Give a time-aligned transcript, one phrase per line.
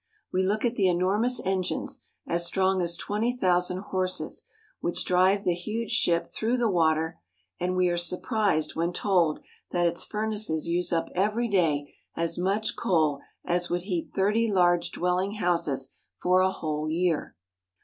[0.33, 4.45] We look at the enormous en gines, as strong as twenty thousand horses,
[4.79, 7.19] which drive the huge ship through the water,
[7.59, 12.75] and we are surprised when told that its furnaces use up every day as much
[12.75, 17.35] coal as would heat thirty large dwelling houses for a whole year.